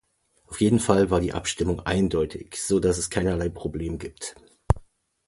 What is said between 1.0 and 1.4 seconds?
war die